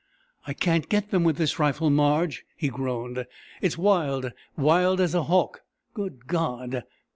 "I 0.47 0.53
can't 0.53 0.89
get 0.89 1.11
them 1.11 1.23
with 1.23 1.37
this 1.37 1.59
rifle, 1.59 1.91
Marge," 1.91 2.43
he 2.55 2.69
groaned. 2.69 3.27
"It's 3.61 3.77
wild 3.77 4.31
wild 4.57 4.99
as 4.99 5.13
a 5.13 5.21
hawk! 5.25 5.61
Good 5.93 6.25
God!..." 6.25 6.85